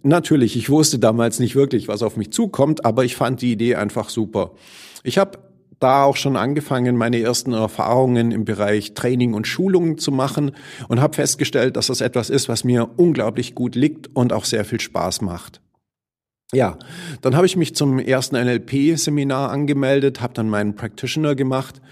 Natürlich, 0.02 0.56
ich 0.56 0.70
wusste 0.70 0.98
damals 0.98 1.38
nicht 1.38 1.54
wirklich, 1.56 1.88
was 1.88 2.02
auf 2.02 2.16
mich 2.16 2.30
zukommt, 2.30 2.84
aber 2.84 3.04
ich 3.04 3.16
fand 3.16 3.42
die 3.42 3.52
Idee 3.52 3.74
einfach 3.76 4.08
super. 4.08 4.52
Ich 5.02 5.18
habe 5.18 5.38
da 5.78 6.04
auch 6.04 6.16
schon 6.16 6.36
angefangen, 6.36 6.96
meine 6.96 7.20
ersten 7.20 7.52
Erfahrungen 7.52 8.30
im 8.30 8.44
Bereich 8.44 8.94
Training 8.94 9.34
und 9.34 9.46
Schulungen 9.46 9.98
zu 9.98 10.10
machen 10.10 10.52
und 10.88 11.00
habe 11.00 11.14
festgestellt, 11.14 11.76
dass 11.76 11.88
das 11.88 12.00
etwas 12.00 12.30
ist, 12.30 12.48
was 12.48 12.64
mir 12.64 12.88
unglaublich 12.96 13.54
gut 13.54 13.74
liegt 13.74 14.14
und 14.14 14.32
auch 14.32 14.44
sehr 14.44 14.64
viel 14.64 14.80
Spaß 14.80 15.20
macht. 15.20 15.60
Ja, 16.52 16.78
dann 17.22 17.34
habe 17.34 17.44
ich 17.44 17.56
mich 17.56 17.74
zum 17.74 17.98
ersten 17.98 18.36
NLP-Seminar 18.36 19.50
angemeldet, 19.50 20.20
habe 20.20 20.32
dann 20.32 20.48
meinen 20.48 20.76
Practitioner 20.76 21.34
gemacht 21.34 21.82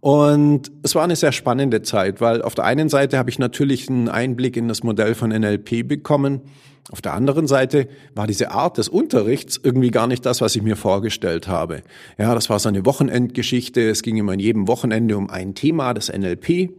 und 0.00 0.70
es 0.82 0.94
war 0.94 1.04
eine 1.04 1.16
sehr 1.16 1.32
spannende 1.32 1.82
Zeit, 1.82 2.20
weil 2.20 2.42
auf 2.42 2.54
der 2.54 2.64
einen 2.64 2.88
Seite 2.88 3.18
habe 3.18 3.30
ich 3.30 3.38
natürlich 3.38 3.88
einen 3.88 4.08
Einblick 4.08 4.56
in 4.56 4.68
das 4.68 4.82
Modell 4.82 5.14
von 5.14 5.30
NLP 5.30 5.86
bekommen 5.86 6.42
auf 6.90 7.02
der 7.02 7.12
anderen 7.12 7.46
Seite 7.46 7.88
war 8.14 8.26
diese 8.26 8.50
Art 8.50 8.78
des 8.78 8.88
Unterrichts 8.88 9.60
irgendwie 9.62 9.90
gar 9.90 10.06
nicht 10.06 10.24
das, 10.24 10.40
was 10.40 10.56
ich 10.56 10.62
mir 10.62 10.76
vorgestellt 10.76 11.46
habe. 11.46 11.82
Ja, 12.16 12.34
das 12.34 12.48
war 12.48 12.58
so 12.58 12.70
eine 12.70 12.86
Wochenendgeschichte. 12.86 13.90
Es 13.90 14.02
ging 14.02 14.16
immer 14.16 14.32
in 14.32 14.40
jedem 14.40 14.68
Wochenende 14.68 15.16
um 15.16 15.28
ein 15.28 15.54
Thema, 15.54 15.92
das 15.92 16.10
NLP. 16.10 16.70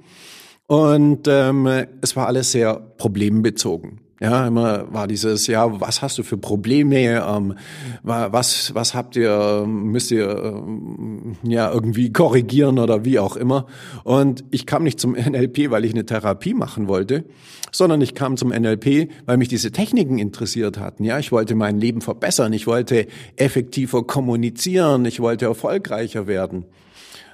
Und 0.65 1.27
ähm, 1.27 1.67
es 2.01 2.15
war 2.15 2.25
alles 2.25 2.51
sehr 2.51 2.75
problembezogen. 2.97 4.01
Ja, 4.21 4.47
immer 4.47 4.91
war 4.91 5.07
dieses, 5.07 5.47
ja, 5.47 5.79
was 5.79 6.01
hast 6.01 6.17
du 6.17 6.23
für 6.23 6.37
Probleme? 6.37 7.23
Ähm, 7.25 7.55
was, 8.03 8.75
was 8.75 8.93
habt 8.93 9.15
ihr, 9.15 9.65
müsst 9.65 10.11
ihr 10.11 10.29
ähm, 10.29 11.37
ja 11.43 11.71
irgendwie 11.71 12.11
korrigieren 12.11 12.79
oder 12.79 13.05
wie 13.05 13.17
auch 13.17 13.37
immer? 13.37 13.65
Und 14.03 14.43
ich 14.51 14.65
kam 14.65 14.83
nicht 14.83 14.99
zum 14.99 15.13
NLP, 15.15 15.71
weil 15.71 15.85
ich 15.85 15.93
eine 15.93 16.05
Therapie 16.05 16.53
machen 16.53 16.89
wollte, 16.89 17.23
sondern 17.71 18.01
ich 18.01 18.13
kam 18.13 18.35
zum 18.35 18.49
NLP, 18.49 19.09
weil 19.25 19.37
mich 19.37 19.47
diese 19.47 19.71
Techniken 19.71 20.19
interessiert 20.19 20.79
hatten. 20.79 21.05
Ja, 21.05 21.17
ich 21.17 21.31
wollte 21.31 21.55
mein 21.55 21.79
Leben 21.79 22.01
verbessern, 22.01 22.51
ich 22.51 22.67
wollte 22.67 23.07
effektiver 23.37 24.03
kommunizieren, 24.03 25.05
ich 25.05 25.21
wollte 25.21 25.45
erfolgreicher 25.45 26.27
werden. 26.27 26.65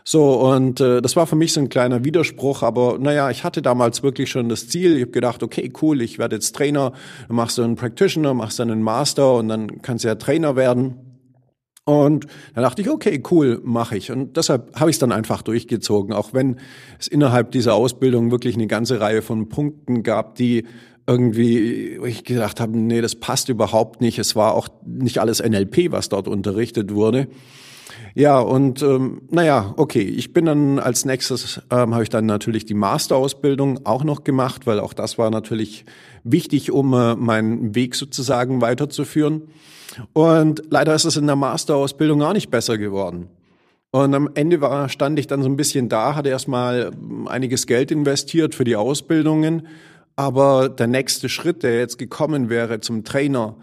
So, 0.08 0.34
und 0.52 0.80
äh, 0.82 1.02
das 1.02 1.16
war 1.16 1.26
für 1.26 1.36
mich 1.36 1.52
so 1.52 1.60
ein 1.60 1.70
kleiner 1.70 2.06
Widerspruch, 2.06 2.62
aber 2.62 3.00
naja, 3.00 3.32
ich 3.32 3.44
hatte 3.44 3.64
damals 3.64 4.04
wirklich 4.04 4.30
schon 4.30 4.50
das 4.50 4.70
Ziel. 4.70 4.96
Ich 4.98 5.02
habe 5.02 5.12
gedacht, 5.12 5.42
okay, 5.42 5.74
cool, 5.82 6.00
ich 6.02 6.20
werde 6.20 6.36
jetzt 6.36 6.56
Trainer, 6.56 6.94
dann 7.28 7.36
machst 7.36 7.58
du 7.58 7.64
einen 7.64 7.76
Practitioner, 7.76 8.36
machst 8.36 8.60
dann 8.60 8.70
einen 8.70 8.84
Master 8.84 9.34
und 9.34 9.48
dann 9.48 9.82
kannst 9.82 10.04
du 10.04 10.08
ja 10.08 10.16
Trainer 10.16 10.56
werden. 10.56 11.16
Und 11.86 12.28
dann 12.54 12.64
dachte 12.64 12.84
ich, 12.84 12.90
okay, 12.90 13.22
cool, 13.32 13.60
mache 13.64 13.98
ich. 13.98 14.12
Und 14.12 14.38
deshalb 14.38 14.80
habe 14.80 14.92
ich 14.92 14.96
es 14.96 15.00
dann 15.00 15.12
einfach 15.12 15.42
durchgezogen, 15.42 16.14
auch 16.14 16.34
wenn 16.34 16.60
es 17.00 17.08
innerhalb 17.08 17.52
dieser 17.52 17.74
Ausbildung 17.74 18.30
wirklich 18.30 18.56
eine 18.56 18.68
ganze 18.68 19.00
Reihe 19.00 19.24
von 19.24 19.50
Punkten 19.50 20.04
gab, 20.04 20.36
die 20.36 20.66
irgendwie, 21.08 22.00
wo 22.00 22.06
ich 22.06 22.24
gedacht 22.24 22.60
habe, 22.60 22.78
nee, 22.78 23.02
das 23.02 23.16
passt 23.16 23.50
überhaupt 23.50 24.02
nicht. 24.02 24.20
Es 24.20 24.36
war 24.36 24.54
auch 24.54 24.68
nicht 24.86 25.18
alles 25.20 25.42
NLP, 25.42 25.92
was 25.92 26.10
dort 26.10 26.28
unterrichtet 26.28 26.94
wurde. 26.94 27.28
Ja, 28.14 28.40
und 28.40 28.82
ähm, 28.82 29.22
naja, 29.30 29.74
okay, 29.78 30.02
ich 30.02 30.34
bin 30.34 30.46
dann 30.46 30.80
als 30.80 31.06
nächstes, 31.06 31.62
ähm, 31.70 31.94
habe 31.94 32.04
ich 32.04 32.10
dann 32.10 32.26
natürlich 32.26 32.66
die 32.66 32.74
Masterausbildung 32.74 33.86
auch 33.86 34.04
noch 34.04 34.24
gemacht, 34.24 34.66
weil 34.66 34.80
auch 34.80 34.94
das 34.94 35.18
war 35.18 35.30
natürlich 35.30 35.86
wichtig, 36.24 36.72
um 36.72 36.94
äh, 36.94 37.16
meinen 37.16 37.76
Weg 37.76 37.96
sozusagen 37.96 38.62
weiterzuführen. 38.62 39.44
Und 40.14 40.64
leider 40.70 40.96
ist 40.96 41.06
es 41.06 41.18
in 41.18 41.28
der 41.28 41.36
Masterausbildung 41.36 42.22
auch 42.22 42.34
nicht 42.34 42.52
besser 42.52 42.78
geworden. 42.78 43.28
Und 43.92 44.14
am 44.14 44.30
Ende 44.34 44.60
war, 44.60 44.90
stand 44.90 45.20
ich 45.20 45.28
dann 45.28 45.42
so 45.42 45.50
ein 45.50 45.56
bisschen 45.56 45.90
da, 45.90 46.16
hatte 46.16 46.30
erstmal 46.30 46.92
einiges 47.28 47.66
Geld 47.66 47.92
investiert 47.92 48.56
für 48.56 48.66
die 48.66 48.76
Ausbildungen 48.76 49.64
aber 50.16 50.70
der 50.70 50.88
nächste 50.88 51.30
Schritt, 51.30 51.64
der 51.64 51.78
jetzt 51.78 51.98
gekommen 51.98 52.50
wäre 52.50 52.80
zum 52.80 53.04
Trainer, 53.04 53.56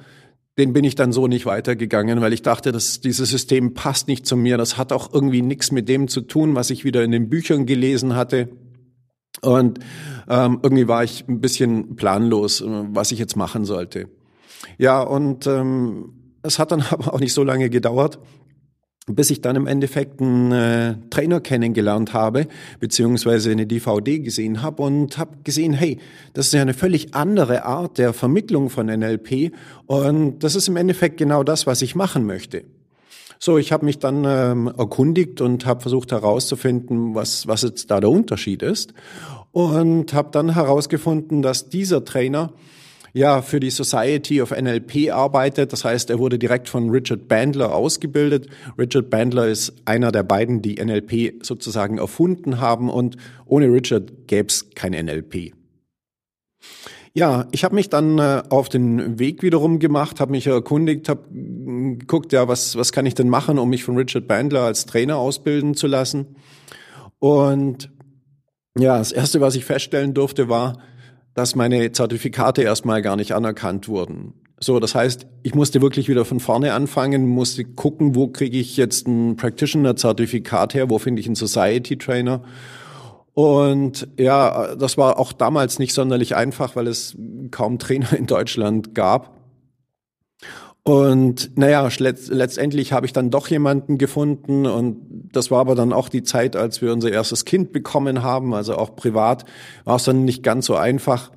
den 0.58 0.72
bin 0.72 0.84
ich 0.84 0.94
dann 0.94 1.12
so 1.12 1.28
nicht 1.28 1.46
weitergegangen, 1.46 2.20
weil 2.20 2.32
ich 2.32 2.42
dachte, 2.42 2.72
dass 2.72 3.00
dieses 3.00 3.30
System 3.30 3.74
passt 3.74 4.08
nicht 4.08 4.26
zu 4.26 4.36
mir. 4.36 4.58
Das 4.58 4.76
hat 4.76 4.92
auch 4.92 5.12
irgendwie 5.12 5.40
nichts 5.40 5.72
mit 5.72 5.88
dem 5.88 6.08
zu 6.08 6.20
tun, 6.20 6.54
was 6.54 6.70
ich 6.70 6.84
wieder 6.84 7.02
in 7.02 7.10
den 7.10 7.28
Büchern 7.28 7.64
gelesen 7.64 8.14
hatte. 8.14 8.50
Und 9.40 9.80
ähm, 10.28 10.60
irgendwie 10.62 10.88
war 10.88 11.04
ich 11.04 11.26
ein 11.26 11.40
bisschen 11.40 11.96
planlos, 11.96 12.60
äh, 12.60 12.66
was 12.68 13.12
ich 13.12 13.18
jetzt 13.18 13.36
machen 13.36 13.64
sollte. 13.64 14.08
Ja, 14.78 15.00
und 15.00 15.46
ähm, 15.46 16.36
es 16.42 16.58
hat 16.58 16.70
dann 16.70 16.82
aber 16.90 17.14
auch 17.14 17.20
nicht 17.20 17.32
so 17.32 17.42
lange 17.42 17.70
gedauert, 17.70 18.18
bis 19.06 19.30
ich 19.30 19.40
dann 19.40 19.56
im 19.56 19.66
Endeffekt 19.66 20.20
einen 20.20 20.52
äh, 20.52 20.94
Trainer 21.10 21.40
kennengelernt 21.40 22.12
habe, 22.12 22.46
beziehungsweise 22.78 23.50
eine 23.50 23.66
DVD 23.66 24.20
gesehen 24.20 24.62
habe 24.62 24.82
und 24.82 25.18
habe 25.18 25.38
gesehen, 25.42 25.72
hey, 25.72 25.98
das 26.34 26.46
ist 26.46 26.52
ja 26.52 26.62
eine 26.62 26.74
völlig 26.74 27.14
andere 27.14 27.64
Art 27.64 27.98
der 27.98 28.12
Vermittlung 28.12 28.70
von 28.70 28.86
NLP 28.86 29.52
und 29.86 30.44
das 30.44 30.54
ist 30.54 30.68
im 30.68 30.76
Endeffekt 30.76 31.16
genau 31.16 31.42
das, 31.42 31.66
was 31.66 31.82
ich 31.82 31.96
machen 31.96 32.24
möchte. 32.24 32.64
So, 33.40 33.58
ich 33.58 33.72
habe 33.72 33.84
mich 33.84 33.98
dann 33.98 34.24
ähm, 34.24 34.68
erkundigt 34.78 35.40
und 35.40 35.66
habe 35.66 35.80
versucht 35.80 36.12
herauszufinden, 36.12 37.16
was, 37.16 37.48
was 37.48 37.62
jetzt 37.62 37.90
da 37.90 37.98
der 37.98 38.10
Unterschied 38.10 38.62
ist 38.62 38.94
und 39.50 40.14
habe 40.14 40.28
dann 40.30 40.54
herausgefunden, 40.54 41.42
dass 41.42 41.68
dieser 41.68 42.04
Trainer 42.04 42.52
ja 43.12 43.42
für 43.42 43.60
die 43.60 43.70
Society 43.70 44.40
of 44.40 44.50
NLP 44.50 45.10
arbeitet. 45.12 45.72
Das 45.72 45.84
heißt, 45.84 46.10
er 46.10 46.18
wurde 46.18 46.38
direkt 46.38 46.68
von 46.68 46.90
Richard 46.90 47.28
Bandler 47.28 47.74
ausgebildet. 47.74 48.48
Richard 48.78 49.10
Bandler 49.10 49.48
ist 49.48 49.74
einer 49.84 50.12
der 50.12 50.22
beiden, 50.22 50.62
die 50.62 50.82
NLP 50.82 51.44
sozusagen 51.44 51.98
erfunden 51.98 52.60
haben 52.60 52.88
und 52.88 53.16
ohne 53.46 53.66
Richard 53.72 54.26
gäbe 54.26 54.48
es 54.48 54.70
kein 54.74 54.92
NLP. 54.92 55.52
Ja, 57.14 57.46
ich 57.52 57.62
habe 57.62 57.74
mich 57.74 57.90
dann 57.90 58.18
äh, 58.18 58.42
auf 58.48 58.70
den 58.70 59.18
Weg 59.18 59.42
wiederum 59.42 59.78
gemacht, 59.78 60.18
habe 60.18 60.30
mich 60.30 60.46
erkundigt, 60.46 61.10
habe 61.10 61.28
geguckt, 61.30 62.32
ja, 62.32 62.48
was, 62.48 62.76
was 62.76 62.90
kann 62.90 63.04
ich 63.04 63.14
denn 63.14 63.28
machen, 63.28 63.58
um 63.58 63.68
mich 63.68 63.84
von 63.84 63.98
Richard 63.98 64.26
Bandler 64.26 64.62
als 64.62 64.86
Trainer 64.86 65.18
ausbilden 65.18 65.74
zu 65.74 65.86
lassen. 65.86 66.36
Und 67.18 67.90
ja, 68.78 68.96
das 68.96 69.12
Erste, 69.12 69.42
was 69.42 69.56
ich 69.56 69.66
feststellen 69.66 70.14
durfte, 70.14 70.48
war, 70.48 70.78
dass 71.34 71.54
meine 71.54 71.92
Zertifikate 71.92 72.62
erstmal 72.62 73.02
gar 73.02 73.16
nicht 73.16 73.34
anerkannt 73.34 73.88
wurden. 73.88 74.34
So, 74.60 74.78
das 74.78 74.94
heißt, 74.94 75.26
ich 75.42 75.54
musste 75.54 75.82
wirklich 75.82 76.08
wieder 76.08 76.24
von 76.24 76.38
vorne 76.38 76.72
anfangen, 76.72 77.26
musste 77.26 77.64
gucken, 77.64 78.14
wo 78.14 78.28
kriege 78.28 78.58
ich 78.58 78.76
jetzt 78.76 79.08
ein 79.08 79.34
Practitioner-Zertifikat 79.36 80.74
her, 80.74 80.88
wo 80.88 80.98
finde 80.98 81.20
ich 81.20 81.26
einen 81.26 81.34
Society-Trainer. 81.34 82.42
Und 83.34 84.06
ja, 84.18 84.76
das 84.76 84.96
war 84.98 85.18
auch 85.18 85.32
damals 85.32 85.78
nicht 85.78 85.94
sonderlich 85.94 86.36
einfach, 86.36 86.76
weil 86.76 86.86
es 86.86 87.16
kaum 87.50 87.78
Trainer 87.78 88.12
in 88.16 88.26
Deutschland 88.26 88.94
gab. 88.94 89.41
Und 90.84 91.56
naja, 91.56 91.88
letztendlich 91.98 92.92
habe 92.92 93.06
ich 93.06 93.12
dann 93.12 93.30
doch 93.30 93.46
jemanden 93.46 93.98
gefunden 93.98 94.66
und 94.66 94.96
das 95.32 95.52
war 95.52 95.60
aber 95.60 95.76
dann 95.76 95.92
auch 95.92 96.08
die 96.08 96.24
Zeit, 96.24 96.56
als 96.56 96.82
wir 96.82 96.92
unser 96.92 97.12
erstes 97.12 97.44
Kind 97.44 97.72
bekommen 97.72 98.24
haben, 98.24 98.52
also 98.52 98.76
auch 98.76 98.96
privat 98.96 99.44
war 99.84 99.96
es 99.96 100.04
dann 100.04 100.24
nicht 100.24 100.42
ganz 100.42 100.66
so 100.66 100.74
einfach, 100.74 101.30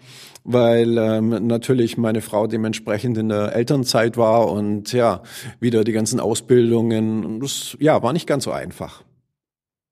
weil 0.44 0.98
ähm, 0.98 1.46
natürlich 1.46 1.96
meine 1.96 2.22
Frau 2.22 2.48
dementsprechend 2.48 3.20
in 3.20 3.30
der 3.30 3.56
Elternzeit 3.56 4.18
war 4.18 4.52
und 4.52 4.92
ja, 4.94 5.22
wieder 5.60 5.84
die 5.84 5.92
ganzen 5.92 6.20
Ausbildungen, 6.20 7.40
das 7.40 7.78
ja, 7.80 8.02
war 8.02 8.14
nicht 8.14 8.26
ganz 8.26 8.46
so 8.46 8.52
einfach. 8.52 9.04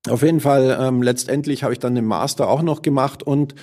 Auf 0.09 0.21
jeden 0.21 0.41
Fall, 0.41 0.77
ähm, 0.81 1.01
letztendlich 1.01 1.63
habe 1.63 1.71
ich 1.71 1.79
dann 1.79 1.95
den 1.95 2.05
Master 2.05 2.49
auch 2.49 2.61
noch 2.61 2.81
gemacht 2.81 3.23
und 3.23 3.55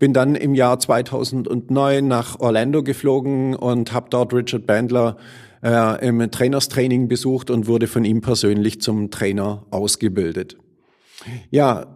bin 0.00 0.12
dann 0.12 0.34
im 0.34 0.54
Jahr 0.54 0.80
2009 0.80 2.08
nach 2.08 2.40
Orlando 2.40 2.82
geflogen 2.82 3.54
und 3.54 3.92
habe 3.92 4.08
dort 4.10 4.34
Richard 4.34 4.66
Bandler 4.66 5.16
äh, 5.62 6.04
im 6.06 6.28
Trainerstraining 6.28 7.06
besucht 7.06 7.48
und 7.48 7.68
wurde 7.68 7.86
von 7.86 8.04
ihm 8.04 8.22
persönlich 8.22 8.80
zum 8.80 9.12
Trainer 9.12 9.66
ausgebildet. 9.70 10.56
Ja, 11.50 11.86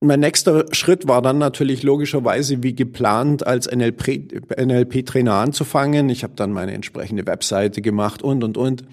mein 0.00 0.20
nächster 0.20 0.66
Schritt 0.72 1.08
war 1.08 1.22
dann 1.22 1.38
natürlich 1.38 1.82
logischerweise 1.82 2.62
wie 2.62 2.74
geplant 2.74 3.46
als 3.46 3.70
NLP-Trainer 3.74 5.32
anzufangen. 5.32 6.10
Ich 6.10 6.24
habe 6.24 6.34
dann 6.36 6.52
meine 6.52 6.74
entsprechende 6.74 7.26
Webseite 7.26 7.80
gemacht 7.80 8.22
und, 8.22 8.44
und, 8.44 8.58
und. 8.58 8.84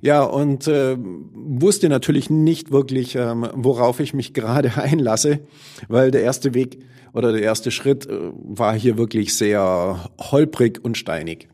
Ja, 0.00 0.22
und 0.22 0.66
äh, 0.66 0.96
wusste 0.98 1.88
natürlich 1.88 2.30
nicht 2.30 2.70
wirklich, 2.70 3.14
ähm, 3.14 3.48
worauf 3.54 4.00
ich 4.00 4.14
mich 4.14 4.34
gerade 4.34 4.76
einlasse, 4.76 5.40
weil 5.88 6.10
der 6.10 6.22
erste 6.22 6.54
Weg 6.54 6.78
oder 7.12 7.32
der 7.32 7.42
erste 7.42 7.70
Schritt 7.70 8.06
äh, 8.06 8.30
war 8.32 8.74
hier 8.74 8.98
wirklich 8.98 9.34
sehr 9.34 10.10
holprig 10.18 10.80
und 10.82 10.96
steinig. 10.96 11.48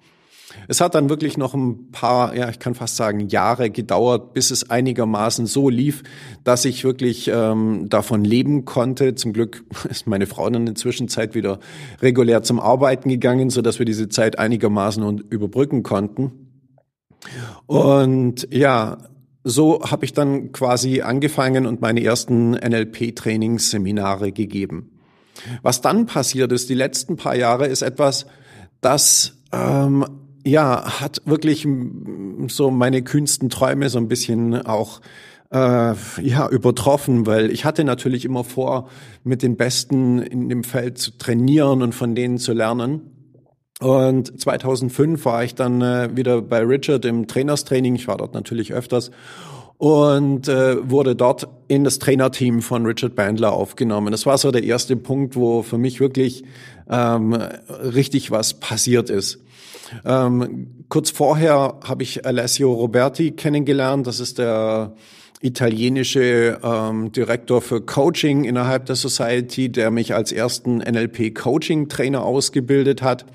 Es 0.69 0.81
hat 0.81 0.95
dann 0.95 1.09
wirklich 1.09 1.37
noch 1.37 1.55
ein 1.55 1.91
paar, 1.91 2.35
ja, 2.37 2.49
ich 2.49 2.59
kann 2.59 2.75
fast 2.75 2.97
sagen, 2.97 3.29
Jahre 3.29 3.71
gedauert, 3.71 4.35
bis 4.35 4.51
es 4.51 4.71
einigermaßen 4.71 5.47
so 5.47 5.69
lief, 5.69 6.03
dass 6.45 6.65
ich 6.65 6.85
wirklich 6.85 7.29
ähm, 7.33 7.89
davon 7.89 8.25
leben 8.25 8.65
konnte. 8.65 9.15
Zum 9.15 9.33
Glück 9.33 9.65
ist 9.91 10.07
meine 10.07 10.27
Frau 10.27 10.45
dann 10.45 10.63
in 10.63 10.67
der 10.67 10.75
Zwischenzeit 10.75 11.35
wieder 11.35 11.59
regulär 12.01 12.43
zum 12.43 12.61
Arbeiten 12.61 13.09
gegangen, 13.09 13.51
so 13.51 13.63
dass 13.63 13.79
wir 13.79 13.87
diese 13.87 14.09
Zeit 14.09 14.39
einigermaßen 14.39 15.19
überbrücken 15.31 15.83
konnten. 15.83 16.44
Und 17.67 18.49
ja, 18.51 18.99
so 19.45 19.83
habe 19.83 20.05
ich 20.05 20.13
dann 20.13 20.53
quasi 20.53 21.03
angefangen 21.03 21.67
und 21.67 21.81
meine 21.81 22.03
ersten 22.03 22.53
NLP-Trainingsseminare 22.53 24.33
gegeben. 24.33 24.91
Was 25.63 25.81
dann 25.81 26.07
passiert 26.07 26.53
ist, 26.53 26.71
die 26.71 26.75
letzten 26.75 27.17
paar 27.17 27.37
Jahre, 27.37 27.67
ist 27.67 27.83
etwas, 27.83 28.27
das 28.81 29.35
ähm, 29.53 30.05
ja 30.45 31.01
hat 31.01 31.23
wirklich 31.25 31.67
so 32.49 32.71
meine 32.71 33.03
kühnsten 33.03 33.51
Träume 33.51 33.89
so 33.89 33.99
ein 33.99 34.09
bisschen 34.09 34.67
auch 34.67 35.01
äh, 35.51 35.95
ja 36.23 36.49
übertroffen, 36.51 37.27
weil 37.27 37.51
ich 37.51 37.65
hatte 37.65 37.85
natürlich 37.85 38.25
immer 38.25 38.45
vor, 38.45 38.89
mit 39.23 39.43
den 39.43 39.57
Besten 39.57 40.21
in 40.21 40.49
dem 40.49 40.65
Feld 40.65 40.99
zu 40.99 41.19
trainieren 41.19 41.83
und 41.83 41.95
von 41.95 42.15
denen 42.15 42.39
zu 42.39 42.53
lernen. 42.53 43.14
Und 43.81 44.41
2005 44.41 45.25
war 45.25 45.45
ich 45.45 45.55
dann 45.55 45.83
äh, 45.83 46.11
wieder 46.15 46.43
bei 46.43 46.61
Richard 46.61 47.05
im 47.05 47.27
Trainerstraining. 47.27 47.97
Ich 47.97 48.07
war 48.07 48.17
dort 48.17 48.35
natürlich 48.35 48.73
öfters 48.73 49.11
und 49.79 50.49
äh, 50.49 50.89
wurde 50.89 51.17
dort 51.17 51.49
in 51.69 51.85
das 51.85 51.99
Trainerteam 51.99 52.63
von 52.63 52.87
Richard 52.87 53.15
Bandler 53.15 53.53
aufgenommen. 53.53 54.13
Das 54.13 54.27
war 54.27 54.39
so 54.39 54.51
der 54.51 54.63
erste 54.63 54.97
Punkt, 54.97 55.35
wo 55.37 55.63
für 55.63 55.79
mich 55.79 56.01
wirklich 56.01 56.45
ähm, 56.89 57.33
richtig 57.35 58.31
was 58.31 58.55
passiert 58.55 59.11
ist. 59.11 59.41
Ähm, 60.05 60.85
kurz 60.89 61.11
vorher 61.11 61.81
habe 61.85 62.03
ich 62.03 62.25
Alessio 62.25 62.73
Roberti 62.73 63.33
kennengelernt. 63.33 64.07
Das 64.07 64.21
ist 64.21 64.39
der 64.39 64.95
italienische 65.41 66.59
ähm, 66.63 67.13
Direktor 67.13 67.61
für 67.61 67.81
Coaching 67.83 68.45
innerhalb 68.45 68.87
der 68.87 68.97
Society, 68.97 69.71
der 69.71 69.91
mich 69.91 70.15
als 70.15 70.33
ersten 70.33 70.79
NLP 70.79 71.35
Coaching 71.35 71.89
Trainer 71.89 72.25
ausgebildet 72.25 73.03
hat. 73.03 73.27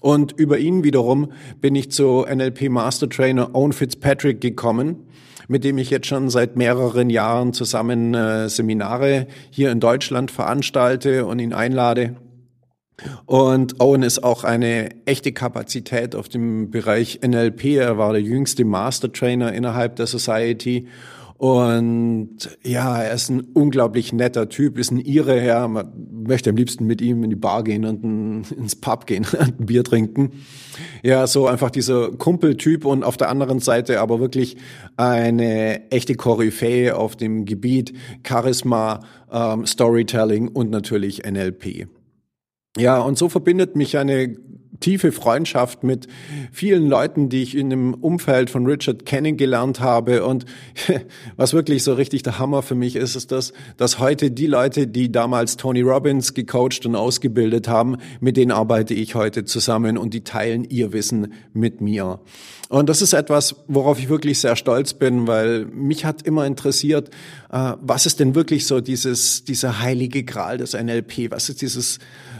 Und 0.00 0.32
über 0.32 0.58
ihn 0.58 0.84
wiederum 0.84 1.32
bin 1.60 1.74
ich 1.74 1.90
zu 1.90 2.24
NLP 2.28 2.68
Master 2.68 3.08
Trainer 3.08 3.54
Owen 3.54 3.72
Fitzpatrick 3.72 4.40
gekommen, 4.40 5.08
mit 5.48 5.64
dem 5.64 5.78
ich 5.78 5.90
jetzt 5.90 6.06
schon 6.06 6.30
seit 6.30 6.56
mehreren 6.56 7.10
Jahren 7.10 7.52
zusammen 7.52 8.14
äh, 8.14 8.48
Seminare 8.48 9.26
hier 9.50 9.70
in 9.70 9.80
Deutschland 9.80 10.30
veranstalte 10.30 11.26
und 11.26 11.38
ihn 11.38 11.52
einlade. 11.52 12.16
Und 13.26 13.80
Owen 13.80 14.02
ist 14.02 14.24
auch 14.24 14.44
eine 14.44 14.88
echte 15.06 15.32
Kapazität 15.32 16.16
auf 16.16 16.28
dem 16.28 16.70
Bereich 16.70 17.20
NLP. 17.24 17.76
Er 17.76 17.96
war 17.96 18.12
der 18.12 18.22
jüngste 18.22 18.64
Master 18.64 19.12
Trainer 19.12 19.52
innerhalb 19.52 19.96
der 19.96 20.06
Society 20.06 20.88
Und 21.38 22.58
ja, 22.64 23.00
er 23.00 23.14
ist 23.14 23.28
ein 23.28 23.40
unglaublich 23.54 24.12
netter 24.12 24.48
Typ, 24.48 24.76
ist 24.76 24.90
ein 24.90 24.98
Ire, 24.98 25.44
ja, 25.44 25.68
man 25.68 25.92
möchte 26.26 26.50
am 26.50 26.56
liebsten 26.56 26.84
mit 26.84 27.00
ihm 27.00 27.22
in 27.22 27.30
die 27.30 27.36
Bar 27.36 27.62
gehen 27.62 27.84
und 27.84 28.02
ins 28.44 28.76
Pub 28.76 29.06
gehen 29.06 29.26
ein 29.38 29.54
Bier 29.58 29.84
trinken. 29.84 30.44
Ja, 31.02 31.26
so 31.26 31.46
einfach 31.46 31.70
dieser 31.70 32.10
Kumpeltyp 32.12 32.84
und 32.84 33.04
auf 33.04 33.16
der 33.16 33.28
anderen 33.28 33.60
Seite 33.60 34.00
aber 34.00 34.20
wirklich 34.20 34.56
eine 34.96 35.90
echte 35.90 36.14
Koryphäe 36.14 36.96
auf 36.96 37.16
dem 37.16 37.44
Gebiet 37.44 37.92
Charisma, 38.26 39.00
ähm, 39.32 39.66
Storytelling 39.66 40.48
und 40.48 40.70
natürlich 40.70 41.24
NLP. 41.24 41.88
Ja, 42.76 43.00
und 43.00 43.18
so 43.18 43.28
verbindet 43.28 43.76
mich 43.76 43.98
eine 43.98 44.36
tiefe 44.80 45.12
Freundschaft 45.12 45.82
mit 45.82 46.06
vielen 46.52 46.86
Leuten, 46.88 47.28
die 47.28 47.42
ich 47.42 47.56
in 47.56 47.70
dem 47.70 47.94
Umfeld 47.94 48.50
von 48.50 48.66
Richard 48.66 49.06
kennengelernt 49.06 49.80
habe. 49.80 50.24
Und 50.24 50.44
was 51.36 51.52
wirklich 51.52 51.82
so 51.82 51.94
richtig 51.94 52.22
der 52.22 52.38
Hammer 52.38 52.62
für 52.62 52.74
mich 52.74 52.96
ist, 52.96 53.16
ist 53.16 53.32
das, 53.32 53.52
dass 53.76 53.98
heute 53.98 54.30
die 54.30 54.46
Leute, 54.46 54.86
die 54.86 55.10
damals 55.10 55.56
Tony 55.56 55.82
Robbins 55.82 56.34
gecoacht 56.34 56.86
und 56.86 56.96
ausgebildet 56.96 57.68
haben, 57.68 57.96
mit 58.20 58.36
denen 58.36 58.52
arbeite 58.52 58.94
ich 58.94 59.14
heute 59.14 59.44
zusammen 59.44 59.98
und 59.98 60.14
die 60.14 60.22
teilen 60.22 60.64
ihr 60.64 60.92
Wissen 60.92 61.32
mit 61.52 61.80
mir. 61.80 62.20
Und 62.68 62.88
das 62.88 63.00
ist 63.00 63.14
etwas, 63.14 63.56
worauf 63.66 63.98
ich 63.98 64.10
wirklich 64.10 64.40
sehr 64.40 64.54
stolz 64.54 64.92
bin, 64.92 65.26
weil 65.26 65.64
mich 65.64 66.04
hat 66.04 66.22
immer 66.22 66.44
interessiert, 66.44 67.08
äh, 67.50 67.72
was 67.80 68.04
ist 68.04 68.20
denn 68.20 68.34
wirklich 68.34 68.66
so 68.66 68.80
dieses, 68.80 69.44
dieser 69.44 69.80
heilige 69.80 70.22
Gral 70.22 70.58
des 70.58 70.74
NLP? 70.74 71.30
Was 71.30 71.48
ist 71.48 71.62
dieses 71.62 71.98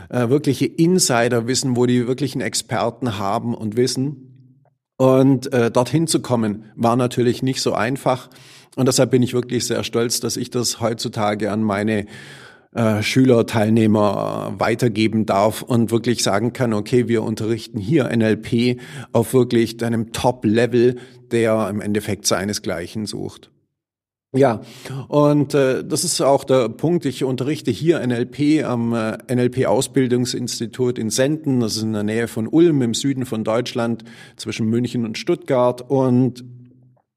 äh, 0.08 0.28
wirkliche 0.28 0.66
Insiderwissen, 0.66 1.76
wo 1.76 1.86
die 1.86 2.06
wirklichen 2.06 2.40
Experten 2.40 3.18
haben 3.18 3.54
und 3.54 3.76
wissen. 3.76 4.24
Und 4.96 5.52
äh, 5.52 5.70
dorthin 5.70 6.06
zu 6.06 6.20
kommen, 6.20 6.64
war 6.74 6.96
natürlich 6.96 7.42
nicht 7.42 7.60
so 7.60 7.72
einfach. 7.72 8.30
Und 8.76 8.86
deshalb 8.86 9.10
bin 9.10 9.22
ich 9.22 9.32
wirklich 9.32 9.66
sehr 9.66 9.84
stolz, 9.84 10.20
dass 10.20 10.36
ich 10.36 10.50
das 10.50 10.80
heutzutage 10.80 11.52
an 11.52 11.62
meine 11.62 12.06
äh, 12.74 13.02
Schüler, 13.02 13.46
Teilnehmer 13.46 14.54
weitergeben 14.58 15.24
darf 15.24 15.62
und 15.62 15.90
wirklich 15.90 16.22
sagen 16.22 16.52
kann, 16.52 16.72
okay, 16.72 17.08
wir 17.08 17.22
unterrichten 17.22 17.78
hier 17.78 18.14
NLP 18.14 18.80
auf 19.12 19.32
wirklich 19.32 19.82
einem 19.82 20.12
Top-Level, 20.12 20.96
der 21.30 21.68
im 21.70 21.80
Endeffekt 21.80 22.26
seinesgleichen 22.26 23.06
sucht. 23.06 23.50
Ja, 24.34 24.60
und 25.08 25.54
äh, 25.54 25.82
das 25.82 26.04
ist 26.04 26.20
auch 26.20 26.44
der 26.44 26.68
Punkt. 26.68 27.06
Ich 27.06 27.24
unterrichte 27.24 27.70
hier 27.70 28.06
NLP 28.06 28.62
am 28.62 28.92
äh, 28.92 29.16
NLP-Ausbildungsinstitut 29.26 30.98
in 30.98 31.08
Senden. 31.08 31.60
Das 31.60 31.76
ist 31.76 31.82
in 31.82 31.94
der 31.94 32.02
Nähe 32.02 32.28
von 32.28 32.46
Ulm 32.46 32.82
im 32.82 32.92
Süden 32.92 33.24
von 33.24 33.42
Deutschland, 33.42 34.04
zwischen 34.36 34.66
München 34.66 35.06
und 35.06 35.16
Stuttgart. 35.16 35.80
Und 35.80 36.44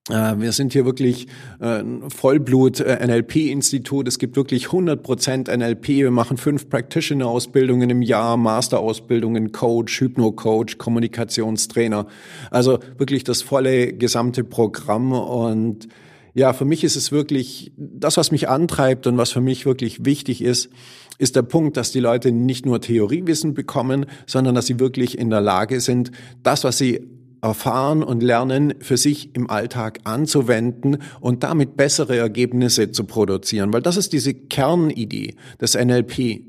äh, 0.10 0.36
wir 0.38 0.54
sind 0.54 0.72
hier 0.72 0.86
wirklich 0.86 1.28
äh, 1.60 1.84
Vollblut-NLP-Institut. 2.08 4.06
Äh, 4.06 4.08
es 4.08 4.18
gibt 4.18 4.38
wirklich 4.38 4.68
100 4.68 5.04
Prozent 5.04 5.50
NLP. 5.50 5.90
Wir 5.90 6.12
machen 6.12 6.38
fünf 6.38 6.70
Practitioner-Ausbildungen 6.70 7.90
im 7.90 8.02
Jahr, 8.02 8.38
Master-Ausbildungen, 8.38 9.52
Coach, 9.52 10.00
Hypno-Coach, 10.00 10.78
Kommunikationstrainer. 10.78 12.08
Also 12.52 12.80
wirklich 12.98 13.26
das 13.26 13.42
volle 13.42 13.92
gesamte 13.92 14.46
Programm 14.46 15.12
und 15.12 15.90
ja, 16.34 16.54
für 16.54 16.66
mich 16.66 16.84
ist 16.84 16.96
es 16.96 17.12
wirklich, 17.12 17.72
das, 17.78 18.18
was 18.18 18.32
mich 18.32 18.50
antreibt 18.50 19.08
und 19.08 19.18
was 19.18 19.32
für 19.32 19.42
mich 19.42 19.66
wirklich 19.66 20.06
wichtig 20.06 20.42
ist, 20.42 20.70
ist 21.18 21.36
der 21.36 21.44
Punkt, 21.44 21.78
dass 21.78 21.92
die 21.92 22.00
Leute 22.00 22.32
nicht 22.32 22.66
nur 22.66 22.82
Theoriewissen 22.82 23.54
bekommen, 23.54 24.06
sondern 24.26 24.56
dass 24.56 24.66
sie 24.66 24.80
wirklich 24.80 25.18
in 25.18 25.30
der 25.30 25.42
Lage 25.42 25.80
sind, 25.82 26.12
das, 26.42 26.64
was 26.64 26.78
sie 26.78 27.08
erfahren 27.42 28.04
und 28.04 28.22
lernen, 28.22 28.76
für 28.80 28.98
sich 28.98 29.36
im 29.36 29.50
Alltag 29.50 30.00
anzuwenden 30.04 30.98
und 31.20 31.44
damit 31.44 31.76
bessere 31.76 32.18
Ergebnisse 32.18 32.92
zu 32.92 33.04
produzieren. 33.04 33.74
Weil 33.74 33.82
das 33.82 33.98
ist 33.98 34.14
diese 34.14 34.34
Kernidee 34.34 35.36
des 35.60 35.76
NLP. 35.76 36.42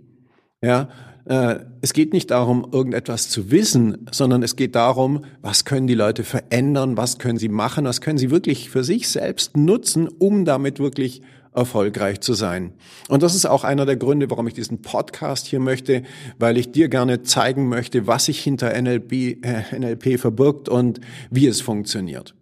Ja, 0.62 0.88
äh, 1.25 1.57
es 1.81 1.93
geht 1.93 2.12
nicht 2.12 2.31
darum, 2.31 2.67
irgendetwas 2.73 3.29
zu 3.29 3.50
wissen, 3.50 4.07
sondern 4.11 4.43
es 4.43 4.57
geht 4.57 4.75
darum, 4.75 5.25
was 5.41 5.65
können 5.65 5.87
die 5.87 5.95
Leute 5.95 6.25
verändern, 6.25 6.97
was 6.97 7.19
können 7.19 7.39
sie 7.39 7.49
machen, 7.49 7.85
was 7.85 8.00
können 8.00 8.19
sie 8.19 8.30
wirklich 8.30 8.71
für 8.71 8.85
sich 8.85 9.08
selbst 9.08 9.56
nutzen, 9.56 10.08
um 10.08 10.45
damit 10.45 10.78
wirklich 10.78 11.23
erfolgreich 11.54 12.21
zu 12.21 12.32
sein. 12.35 12.73
Und 13.08 13.23
das 13.23 13.35
ist 13.35 13.47
auch 13.47 13.65
einer 13.65 13.87
der 13.87 13.97
Gründe, 13.97 14.30
warum 14.30 14.47
ich 14.47 14.54
diesen 14.54 14.82
Podcast 14.82 15.47
hier 15.47 15.61
möchte, 15.61 16.02
weil 16.39 16.56
ich 16.56 16.73
dir 16.73 16.89
gerne 16.89 17.23
zeigen 17.23 17.69
möchte, 17.69 18.06
was 18.06 18.26
sich 18.26 18.41
hinter 18.41 18.73
NLP, 18.80 19.13
äh, 19.45 19.78
NLP 19.78 20.19
verbirgt 20.19 20.69
und 20.69 21.00
wie 21.30 21.47
es 21.47 21.61
funktioniert. 21.61 22.35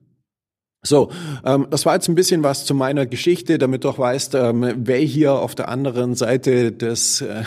So, 0.83 1.11
ähm, 1.45 1.67
das 1.69 1.85
war 1.85 1.95
jetzt 1.95 2.09
ein 2.09 2.15
bisschen 2.15 2.43
was 2.43 2.65
zu 2.65 2.75
meiner 2.75 3.05
Geschichte, 3.05 3.59
damit 3.59 3.85
du 3.85 3.91
auch 3.91 3.99
weißt, 3.99 4.35
ähm, 4.35 4.73
wer 4.79 4.99
hier 4.99 5.35
auf 5.35 5.55
der 5.55 5.69
anderen 5.69 6.15
Seite 6.15 6.73
des, 6.73 7.21
äh, 7.21 7.43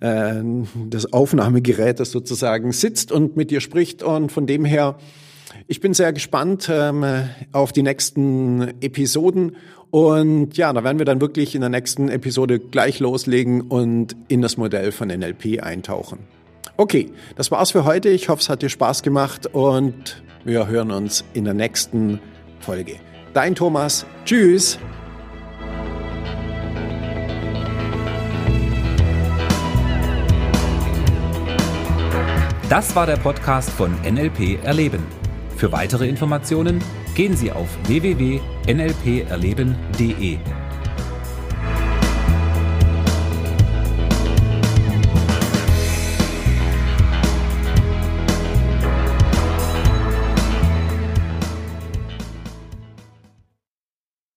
äh, 0.00 0.42
des 0.74 1.10
Aufnahmegerätes 1.10 2.10
sozusagen 2.10 2.72
sitzt 2.72 3.12
und 3.12 3.36
mit 3.36 3.50
dir 3.50 3.62
spricht. 3.62 4.02
Und 4.02 4.30
von 4.30 4.46
dem 4.46 4.66
her, 4.66 4.98
ich 5.68 5.80
bin 5.80 5.94
sehr 5.94 6.12
gespannt 6.12 6.68
ähm, 6.70 7.04
auf 7.52 7.72
die 7.72 7.82
nächsten 7.82 8.74
Episoden. 8.82 9.56
Und 9.90 10.58
ja, 10.58 10.70
da 10.74 10.84
werden 10.84 10.98
wir 10.98 11.06
dann 11.06 11.22
wirklich 11.22 11.54
in 11.54 11.62
der 11.62 11.70
nächsten 11.70 12.10
Episode 12.10 12.58
gleich 12.58 13.00
loslegen 13.00 13.62
und 13.62 14.16
in 14.28 14.42
das 14.42 14.58
Modell 14.58 14.92
von 14.92 15.08
NLP 15.08 15.62
eintauchen. 15.62 16.18
Okay, 16.76 17.10
das 17.36 17.50
war's 17.50 17.70
für 17.70 17.86
heute. 17.86 18.10
Ich 18.10 18.28
hoffe, 18.28 18.42
es 18.42 18.50
hat 18.50 18.60
dir 18.60 18.68
Spaß 18.68 19.02
gemacht 19.02 19.46
und 19.46 20.22
wir 20.44 20.66
hören 20.66 20.90
uns 20.90 21.24
in 21.32 21.44
der 21.44 21.54
nächsten 21.54 22.20
Folge. 22.64 22.96
Dein 23.32 23.54
Thomas. 23.54 24.04
Tschüss. 24.24 24.80
Das 32.68 32.96
war 32.96 33.06
der 33.06 33.18
Podcast 33.18 33.70
von 33.70 33.94
NLP 34.02 34.58
Erleben. 34.64 35.06
Für 35.56 35.70
weitere 35.70 36.08
Informationen 36.08 36.82
gehen 37.14 37.36
Sie 37.36 37.52
auf 37.52 37.68
www.nlperleben.de. 37.86 40.63